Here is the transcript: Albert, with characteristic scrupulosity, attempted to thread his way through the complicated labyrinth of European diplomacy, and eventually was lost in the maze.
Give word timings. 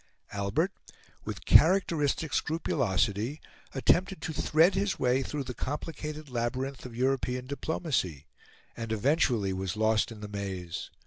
Albert, 0.31 0.71
with 1.25 1.45
characteristic 1.45 2.33
scrupulosity, 2.33 3.39
attempted 3.75 4.19
to 4.19 4.33
thread 4.33 4.73
his 4.73 4.97
way 4.97 5.21
through 5.21 5.43
the 5.43 5.53
complicated 5.53 6.27
labyrinth 6.27 6.87
of 6.87 6.95
European 6.95 7.45
diplomacy, 7.45 8.25
and 8.75 8.91
eventually 8.91 9.53
was 9.53 9.77
lost 9.77 10.11
in 10.11 10.19
the 10.21 10.27
maze. 10.27 10.89